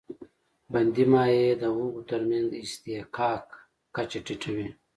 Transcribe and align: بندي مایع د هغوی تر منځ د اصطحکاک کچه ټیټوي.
بندي 0.71 1.05
مایع 1.13 1.49
د 1.57 1.63
هغوی 1.75 2.01
تر 2.11 2.21
منځ 2.29 2.45
د 2.49 2.53
اصطحکاک 2.65 3.45
کچه 3.95 4.19
ټیټوي. 4.25 4.67